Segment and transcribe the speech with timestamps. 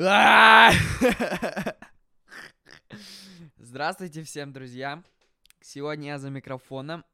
[0.00, 0.70] А!
[3.56, 5.02] Здравствуйте всем, друзья.
[5.60, 7.04] Сегодня я за микрофоном,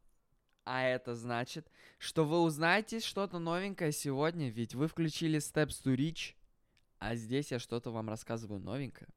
[0.66, 1.66] а это значит,
[1.98, 6.34] что вы узнаете что-то новенькое сегодня, ведь вы включили Steps to Reach,
[6.98, 9.08] а здесь я что-то вам рассказываю новенькое.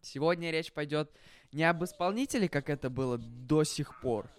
[0.00, 1.12] Сегодня речь пойдет
[1.52, 4.30] не об исполнителе, как это было до сих пор,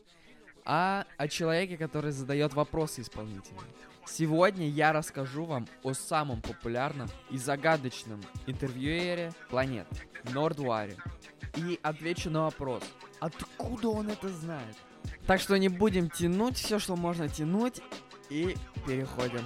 [0.74, 3.60] а о человеке, который задает вопросы исполнителю.
[4.06, 9.86] Сегодня я расскажу вам о самом популярном и загадочном интервьюере планет
[10.34, 10.95] Нордваре.
[11.58, 12.84] И отвечу на вопрос,
[13.20, 14.78] откуда он это знает?
[15.28, 17.81] Так что не будем тянуть все, что можно тянуть,
[18.30, 18.56] и
[18.88, 19.44] переходим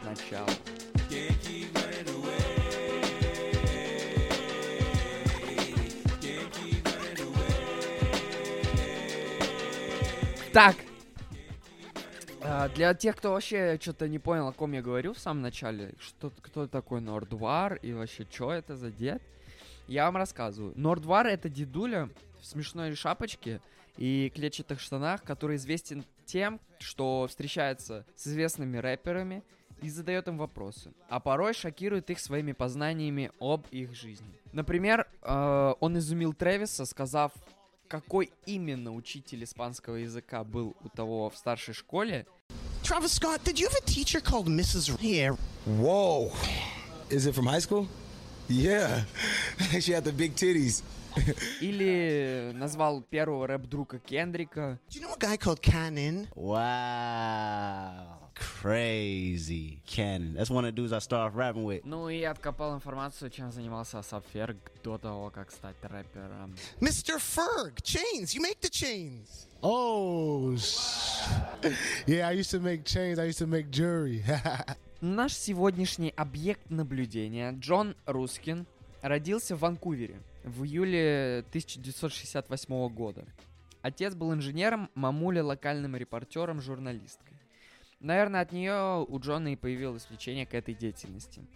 [0.00, 0.48] к началу.
[10.52, 10.76] Так,
[12.42, 15.94] а, для тех, кто вообще что-то не понял, о ком я говорю в самом начале,
[15.98, 19.22] что, кто такой Нордвар и вообще, что это за дед,
[19.88, 20.74] я вам рассказываю.
[20.76, 23.62] Нордвар— это дедуля в смешной шапочке
[23.96, 29.42] и клетчатых штанах, который известен тем, что встречается с известными рэперами
[29.80, 34.34] и задает им вопросы, а порой шокирует их своими познаниями об их жизни.
[34.52, 37.32] Например, э, он изумил Трэвиса, сказав
[37.92, 42.26] какой именно учитель испанского языка был у того в старшей школе.
[42.82, 44.98] Travis Scott, did you have a teacher called Mrs.
[44.98, 45.36] Here?
[45.66, 46.32] Whoa.
[47.10, 47.86] Is it from high school?
[48.48, 49.04] Yeah.
[49.80, 50.82] she had the big titties.
[51.60, 54.78] Или назвал первого рэп-друга Кендрика.
[54.88, 56.28] Do you know a guy called Canon?
[56.34, 58.11] Wow.
[58.34, 59.80] Crazy.
[59.86, 60.34] Cannon.
[60.34, 61.82] That's one of the dudes I start off rapping with.
[61.84, 66.54] Ну и откопал информацию, чем занимался Асап Ферг до того, как стать рэпером.
[66.80, 67.18] Mr.
[67.18, 68.34] Ferg, chains.
[68.34, 69.46] You make the chains.
[69.62, 70.56] Oh,
[72.06, 72.28] yeah.
[72.28, 73.18] I used to make chains.
[73.18, 74.24] I used to make jewelry.
[75.00, 78.66] Наш сегодняшний объект наблюдения, Джон Рускин,
[79.02, 83.24] родился в Ванкувере в июле 1968 года.
[83.82, 87.31] Отец был инженером, мамуля локальным репортером, журналисткой.
[88.02, 91.46] Наверное, от нее у Джона и появилось влечение к этой деятельности.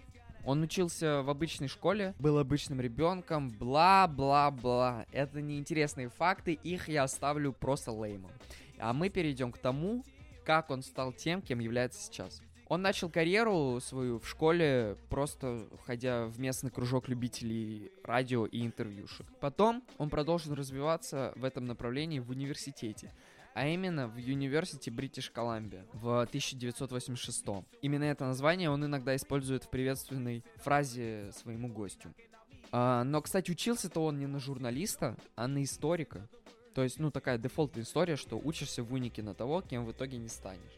[0.44, 5.06] Он учился в обычной школе, был обычным ребенком, бла-бла-бла.
[5.10, 8.30] Это неинтересные факты, их я оставлю просто леймом.
[8.78, 10.04] А мы перейдем к тому,
[10.44, 12.40] как он стал тем, кем является сейчас.
[12.68, 19.26] Он начал карьеру свою в школе, просто ходя в местный кружок любителей радио и интервьюшек.
[19.40, 23.12] Потом он продолжил развиваться в этом направлении в университете,
[23.56, 27.42] а именно в University British Columbia в 1986.
[27.80, 32.12] Именно это название он иногда использует в приветственной фразе своему гостю.
[32.70, 36.28] А, но, кстати, учился-то он не на журналиста, а на историка.
[36.74, 40.18] То есть, ну, такая дефолтная история, что учишься в унике на того, кем в итоге
[40.18, 40.76] не станешь.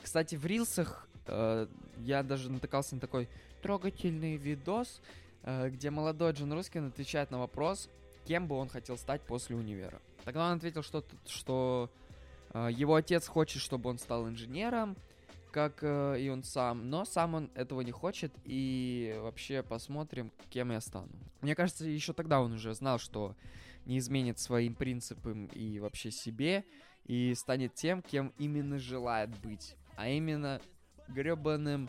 [0.00, 1.66] Кстати, в рилсах э,
[1.98, 3.28] я даже натыкался на такой
[3.60, 5.00] трогательный видос,
[5.42, 7.90] э, где молодой Джон Рускин отвечает на вопрос,
[8.24, 10.00] кем бы он хотел стать после универа.
[10.28, 11.90] Тогда он ответил, что, что
[12.52, 14.94] э, его отец хочет, чтобы он стал инженером,
[15.50, 20.70] как э, и он сам, но сам он этого не хочет, и вообще посмотрим, кем
[20.70, 21.08] я стану.
[21.40, 23.36] Мне кажется, еще тогда он уже знал, что
[23.86, 26.66] не изменит своим принципам и вообще себе,
[27.06, 30.60] и станет тем, кем именно желает быть, а именно
[31.08, 31.88] гребаным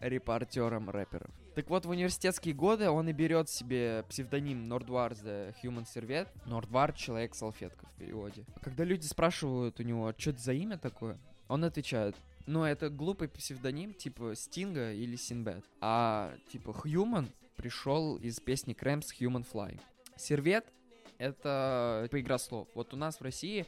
[0.00, 1.30] репортером рэперов.
[1.54, 6.28] Так вот, в университетские годы он и берет себе псевдоним Нордвар the Human Servet.
[6.46, 8.44] Нордвар— человек-салфетка в переводе.
[8.62, 12.14] Когда люди спрашивают у него, что это за имя такое, он отвечает,
[12.46, 15.64] ну, это глупый псевдоним, типа Стинга или Синбет.
[15.80, 19.80] А, типа, Human пришел из песни Крэмс Human Fly.
[20.16, 20.64] Сервет—
[21.18, 22.68] это типа, игра слов.
[22.74, 23.66] Вот у нас в России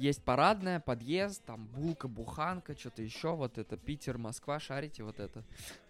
[0.00, 5.44] есть парадная, подъезд, там булка, буханка, что-то еще, вот это Питер, Москва, шарите вот это.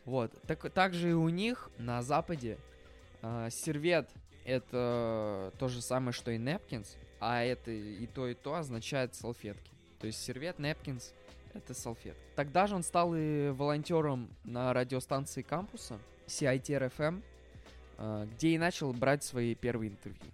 [0.05, 0.33] Вот.
[0.43, 2.59] Так, также и у них на Западе
[3.23, 4.11] э, сервет
[4.45, 9.71] это то же самое, что и Непкинс, а это и то, и то означает салфетки.
[10.01, 11.13] То есть сервет, Непкинс
[11.55, 12.21] это салфетка.
[12.35, 17.23] Тогда же он стал и волонтером на радиостанции кампуса CITR-FM,
[17.99, 20.33] э, где и начал брать свои первые интервью.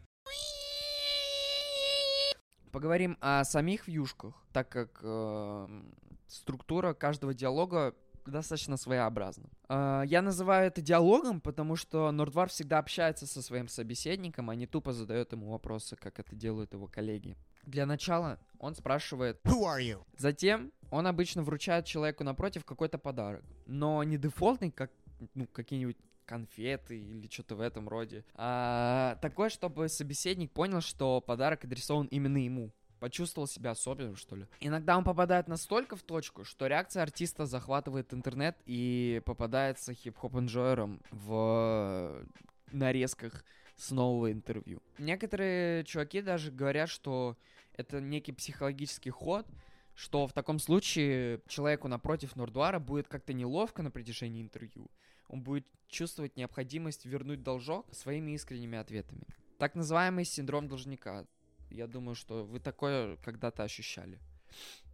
[2.76, 5.82] Поговорим о самих вьюшках, так как э,
[6.26, 7.94] структура каждого диалога
[8.26, 9.48] достаточно своеобразна.
[9.70, 14.66] Э, я называю это диалогом, потому что Нордвар всегда общается со своим собеседником, а не
[14.66, 17.38] тупо задает ему вопросы, как это делают его коллеги.
[17.62, 20.04] Для начала он спрашивает Who are you?
[20.18, 23.42] Затем он обычно вручает человеку напротив какой-то подарок.
[23.64, 24.90] Но не дефолтный, как
[25.32, 25.96] ну, какие-нибудь
[26.26, 28.24] конфеты или что-то в этом роде.
[28.34, 32.72] А такое, чтобы собеседник понял, что подарок адресован именно ему.
[32.98, 34.46] Почувствовал себя особенным, что ли.
[34.58, 42.26] Иногда он попадает настолько в точку, что реакция артиста захватывает интернет и попадается хип-хоп-энджойером в
[42.72, 43.44] нарезках
[43.76, 44.80] с нового интервью.
[44.98, 47.36] Некоторые чуваки даже говорят, что
[47.74, 49.46] это некий психологический ход,
[49.94, 54.90] что в таком случае человеку напротив Нордуара будет как-то неловко на протяжении интервью.
[55.28, 59.24] Он будет чувствовать необходимость вернуть должок своими искренними ответами.
[59.58, 61.26] Так называемый синдром должника.
[61.70, 64.18] Я думаю, что вы такое когда-то ощущали.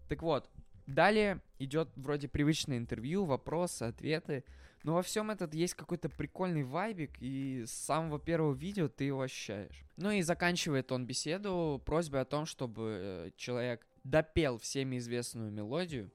[0.09, 0.49] Так вот,
[0.87, 4.45] далее идет вроде привычное интервью, вопросы, ответы.
[4.85, 9.23] Но во всем этот есть какой-то прикольный вайбик, и с самого первого видео ты его
[9.23, 9.85] ощущаешь.
[9.97, 16.11] Ну и заканчивает он беседу просьбой о том, чтобы э, человек допел всеми известную мелодию.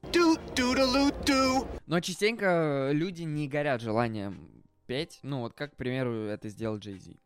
[1.86, 5.20] Но частенько люди не горят желанием петь.
[5.22, 7.18] Ну вот как, к примеру, это сделал Джей Зи.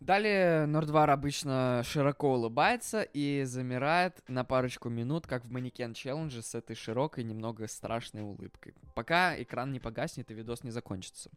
[0.00, 6.54] Далее Нордвар обычно широко улыбается и замирает на парочку минут, как в манекен челлендже с
[6.54, 8.74] этой широкой, немного страшной улыбкой.
[8.94, 11.30] Пока экран не погаснет и видос не закончится.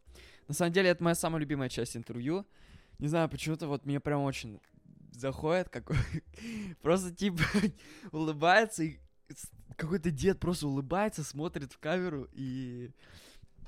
[0.47, 2.45] На самом деле, это моя самая любимая часть интервью.
[2.99, 4.59] Не знаю, почему-то вот мне прям очень
[5.13, 5.97] заходит, какой
[6.81, 7.43] просто типа
[8.11, 8.97] улыбается и
[9.29, 12.91] с- какой-то дед просто улыбается, смотрит в камеру и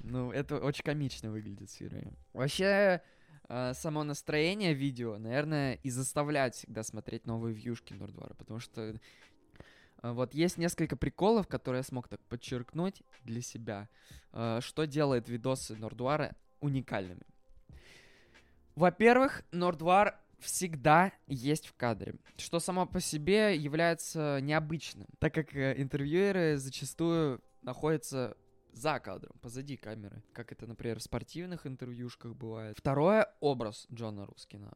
[0.01, 2.13] ну это очень комично выглядит все время.
[2.33, 3.01] Вообще
[3.49, 10.11] э, само настроение видео, наверное, и заставляет всегда смотреть новые вьюшки Нордвара, потому что э,
[10.11, 13.89] вот есть несколько приколов, которые я смог так подчеркнуть для себя,
[14.33, 17.23] э, что делает видосы Нордвара уникальными.
[18.75, 25.75] Во-первых, Нордвар всегда есть в кадре, что само по себе является необычным, так как э,
[25.81, 28.37] интервьюеры зачастую находятся
[28.71, 32.77] за кадром, позади камеры, как это, например, в спортивных интервьюшках бывает.
[32.77, 34.73] Второе— образ Джона Рускина.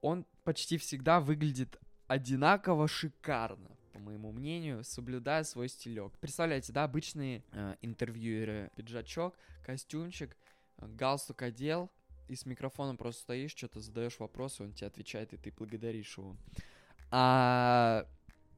[0.00, 6.18] Он почти всегда выглядит одинаково шикарно, по моему мнению, соблюдая свой стилек.
[6.18, 9.34] Представляете, да, обычные э, интервьюеры, пиджачок,
[9.64, 10.36] костюмчик,
[10.76, 11.90] э, галстук одел,
[12.28, 16.36] и с микрофоном просто стоишь, что-то задаешь вопросы, он тебе отвечает, и ты благодаришь его.
[17.10, 18.06] А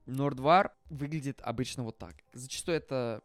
[0.06, 2.14] Нордвар выглядит обычно вот так.
[2.32, 3.22] Зачастую это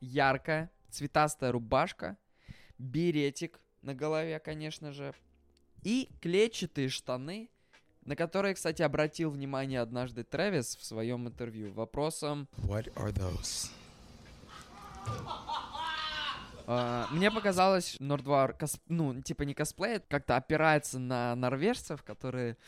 [0.00, 2.16] яркая, цветастая рубашка,
[2.78, 5.14] беретик на голове, конечно же,
[5.82, 7.50] и клетчатые штаны,
[8.04, 13.70] на которые, кстати, обратил внимание однажды Трэвис в своем интервью вопросом What are those?
[16.70, 18.54] А, Мне показалось, Нордвар,
[18.88, 22.58] ну, типа не косплеит, как-то опирается на норвежцев, которые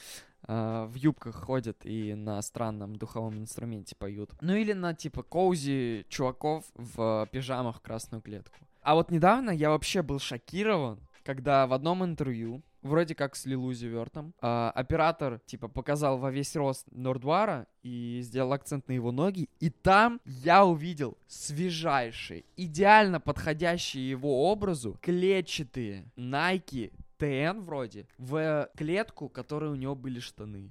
[0.44, 4.30] а, в юбках ходят и на странном духовом инструменте поют.
[4.40, 8.56] Ну или на, типа, коузи чуваков в пижамах в красную клетку.
[8.80, 13.86] А вот недавно я вообще был шокирован, когда в одном интервью, вроде как с Лилузи
[13.86, 19.48] Вертом, а, оператор, типа, показал во весь рост Нордвара и сделал акцент на его ноги,
[19.60, 29.28] и там я увидел свежайшие, идеально подходящие его образу, клетчатые Nike TN вроде, в клетку,
[29.28, 30.70] в которой у него были штаны.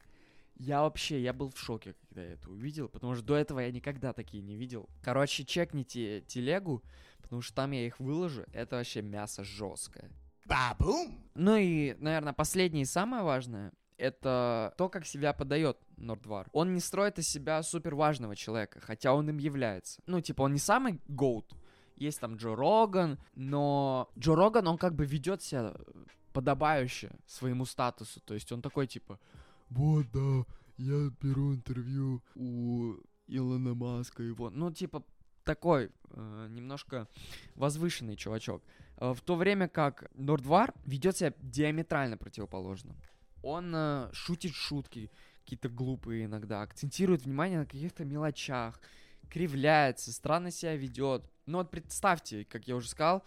[0.55, 3.71] Я вообще, я был в шоке, когда я это увидел, потому что до этого я
[3.71, 4.89] никогда такие не видел.
[5.01, 6.83] Короче, чекните телегу,
[7.21, 10.11] потому что там я их выложу, это вообще мясо жесткое.
[10.49, 11.17] Ba-boom.
[11.35, 16.49] Ну и, наверное, последнее и самое важное, это то, как себя подает Нордвар.
[16.53, 20.01] Он не строит из себя супер важного человека, хотя он им является.
[20.05, 21.53] Ну, типа, он не самый гоут.
[21.95, 25.75] Есть там Джо Роган, но Джо Роган, он как бы ведет себя
[26.33, 28.21] подобающе своему статусу.
[28.21, 29.19] То есть он такой, типа,
[29.69, 30.45] вот, да,
[30.77, 32.95] я беру интервью у
[33.27, 34.49] Илона Маска его.
[34.49, 35.03] Ну, типа,
[35.43, 37.07] такой э, немножко
[37.55, 38.63] возвышенный чувачок.
[38.99, 42.95] Э, в то время как Нордвар ведет себя диаметрально противоположно.
[43.41, 45.09] Он э, шутит шутки,
[45.41, 48.79] какие-то глупые иногда, акцентирует внимание на каких-то мелочах,
[49.29, 51.29] кривляется, странно себя ведет.
[51.45, 53.23] Но вот представьте, как я уже сказал,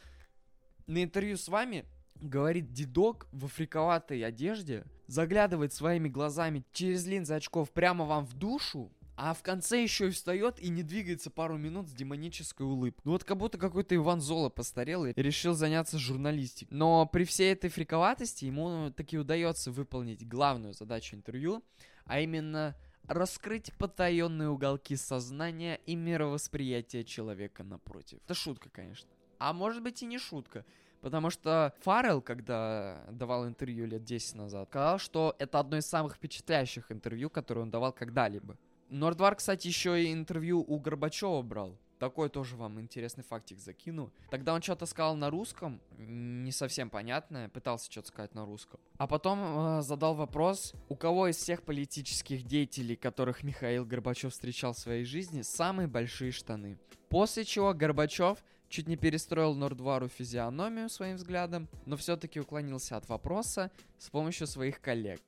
[0.86, 1.84] на интервью с вами
[2.16, 8.92] говорит дедок в африковатой одежде, заглядывает своими глазами через линзы очков прямо вам в душу,
[9.16, 13.02] а в конце еще и встает и не двигается пару минут с демонической улыбкой.
[13.04, 16.76] Ну вот как будто какой-то Иван Золо постарел и решил заняться журналистикой.
[16.76, 21.62] Но при всей этой фриковатости ему таки удается выполнить главную задачу интервью,
[22.04, 22.76] а именно
[23.06, 28.20] раскрыть потаенные уголки сознания и мировосприятия человека напротив.
[28.24, 29.08] Это шутка, конечно.
[29.38, 30.64] А может быть и не шутка.
[31.00, 36.14] Потому что Фаррелл, когда давал интервью лет 10 назад, сказал, что это одно из самых
[36.14, 38.56] впечатляющих интервью, которое он давал когда-либо.
[38.92, 41.78] Нордвар, кстати, еще и интервью у Горбачева брал.
[41.98, 44.12] Такой тоже вам интересный фактик закину.
[44.28, 48.80] Тогда он что-то сказал на русском, не совсем понятное, пытался что-то сказать на русском.
[48.98, 54.74] А потом э, задал вопрос, у кого из всех политических деятелей, которых Михаил Горбачев встречал
[54.74, 56.78] в своей жизни, самые большие штаны.
[57.08, 63.70] После чего Горбачев чуть не перестроил Нордвару физиономию своим взглядом, но все-таки уклонился от вопроса
[63.98, 65.20] с помощью своих коллег.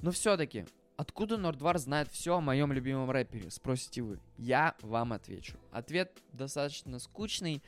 [0.00, 0.64] Но все-таки,
[0.98, 4.18] откуда Нордвар знает все о моем любимом рэпере, спросите вы.
[4.36, 5.56] Я вам отвечу.
[5.70, 7.62] Ответ достаточно скучный.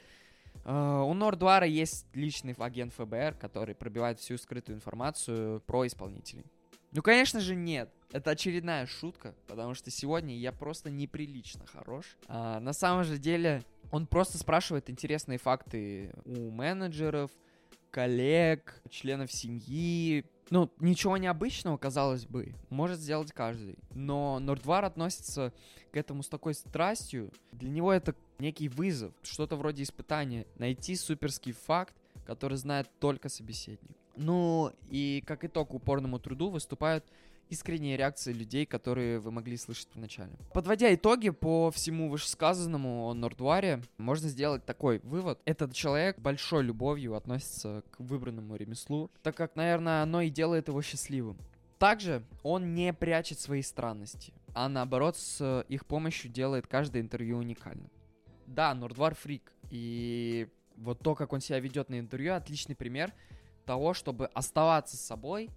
[0.65, 6.45] Э, У Нордвара есть личный агент ФБР, который пробивает всю скрытую информацию про исполнителей.
[6.93, 7.89] Ну, конечно же, нет.
[8.13, 12.17] Это очередная шутка, потому что сегодня я просто неприлично хорош.
[12.27, 17.31] А, на самом же деле, он просто спрашивает интересные факты у менеджеров,
[17.91, 20.25] коллег, членов семьи.
[20.51, 23.79] Ну, ничего необычного, казалось бы, может сделать каждый.
[23.95, 25.53] Но Нордвар относится
[25.93, 27.31] к этому с такой страстью.
[27.53, 30.47] Для него это некий вызов, что-то вроде испытания.
[30.57, 31.95] Найти суперский факт,
[32.27, 33.97] который знает только собеседник.
[34.17, 37.05] Ну, и как итог упорному труду выступают
[37.51, 40.33] искренние реакции людей, которые вы могли слышать вначале.
[40.55, 45.41] Подводя итоги по всему вышесказанному о Нордваре, можно сделать такой вывод.
[45.45, 50.81] Этот человек большой любовью относится к выбранному ремеслу, так как, наверное, оно и делает его
[50.83, 51.37] счастливым.
[51.79, 57.91] Также он не прячет свои странности, а наоборот с их помощью делает каждое интервью уникальным.
[58.47, 63.15] Да, Нордвар фрик, и вот то, как он себя ведет на интервью, отличный пример
[63.65, 65.51] того, чтобы оставаться собой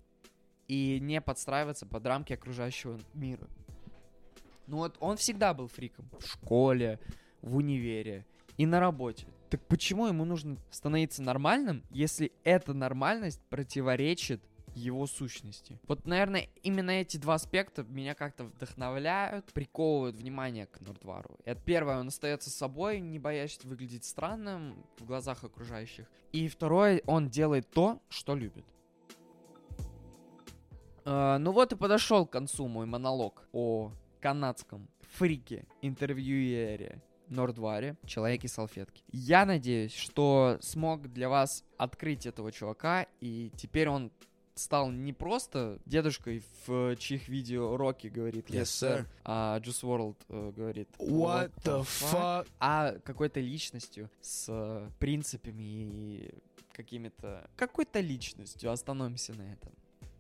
[0.68, 3.48] и не подстраиваться под рамки окружающего мира.
[4.68, 6.10] Ну вот он всегда был фриком.
[6.20, 7.00] В школе,
[7.42, 8.26] в универе
[8.58, 9.28] и на работе.
[9.50, 14.42] Так почему ему нужно становиться нормальным, если эта нормальность противоречит
[14.76, 15.80] его сущности.
[15.88, 21.38] Вот, наверное, именно эти два аспекта меня как-то вдохновляют, приковывают внимание к Нордвару.
[21.46, 26.08] Это первое, он остается собой, не боясь выглядеть странным в глазах окружающих.
[26.32, 28.66] И второе, он делает то, что любит.
[31.06, 33.92] Э, ну вот и подошел к концу мой монолог о
[34.22, 39.04] канадском фрике интервьюере Нордваре, человеке салфетки.
[39.12, 44.12] Я надеюсь, что смог для вас открыть этого чувака, и теперь он
[44.56, 49.06] стал не просто дедушкой, в чьих видео Рокки говорит Yes, sir.
[49.24, 52.48] а Juice WRLD э, говорит What the fuck?
[52.60, 56.34] а какой-то личностью с э, принципами и
[56.72, 57.50] какими-то...
[57.56, 59.74] Какой-то личностью, остановимся на этом.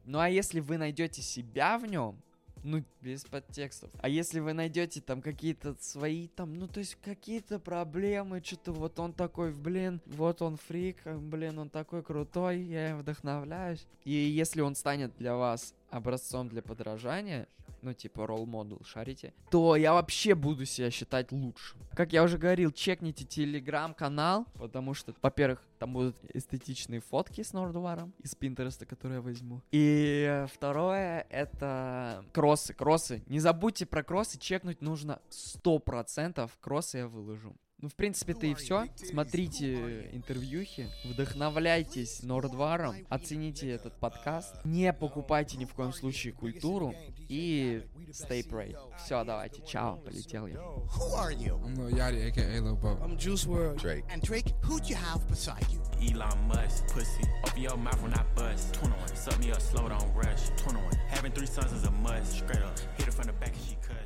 [0.05, 2.17] Ну а если вы найдете себя в нем,
[2.63, 3.91] ну, без подтекстов.
[3.99, 8.99] А если вы найдете там какие-то свои там, ну, то есть какие-то проблемы, что-то вот
[8.99, 13.85] он такой, блин, вот он фрик, блин, он такой крутой, я им вдохновляюсь.
[14.05, 17.47] И если он станет для вас образцом для подражания,
[17.81, 21.79] ну, типа ролл модел, шарите, то я вообще буду себя считать лучшим.
[21.93, 28.13] Как я уже говорил, чекните телеграм-канал, потому что, во-первых, там будут эстетичные фотки с Нордваром
[28.19, 29.61] из Пинтереста, которые я возьму.
[29.71, 32.73] И второе, это кроссы.
[32.73, 33.21] Кроссы.
[33.27, 36.49] Не забудьте про кроссы, чекнуть нужно 100%.
[36.61, 37.53] Кроссы я выложу.
[37.83, 38.87] Ну, в принципе, это и все.
[38.95, 46.95] Смотрите интервьюхи, вдохновляйтесь Нордваром, оцените этот подкаст, не покупайте ни в коем случае культуру
[47.27, 48.73] и stay pray.
[49.03, 50.55] Все, давайте, чао, полетел я.
[50.55, 51.61] Who are you?
[51.61, 52.97] I'm Lil Yachty, aka Lil Bo.
[53.03, 53.81] I'm Juice World.
[53.81, 54.05] Drake.
[54.09, 55.81] And Drake, who'd you have beside you?
[55.99, 57.25] Elon Musk, pussy.
[57.45, 58.75] Open your mouth when I bust.
[58.75, 59.13] 21.
[59.13, 60.51] Suck me up slow, don't rush.
[60.55, 60.89] 21.
[61.09, 62.31] Having three sons is a must.
[62.31, 62.79] Straight up.
[62.95, 64.02] Hit her from the back and she cut.